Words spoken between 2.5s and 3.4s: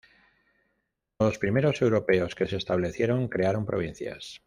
establecieron